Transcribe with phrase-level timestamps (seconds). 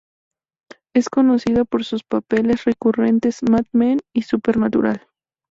[0.95, 5.05] Es conocida por sus papeles recurrentes "Mad Men" y "Supernatural".